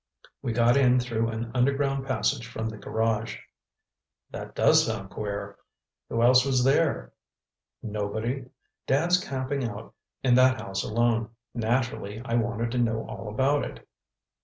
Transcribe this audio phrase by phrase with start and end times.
[0.41, 3.37] We got in through an underground passage from the garage."
[4.31, 5.59] "That does sound queer.
[6.09, 7.13] Who else was there?"
[7.83, 8.45] "Nobody.
[8.87, 9.93] Dad's camping out
[10.23, 11.29] in that house alone.
[11.53, 13.87] Naturally, I wanted to know all about it."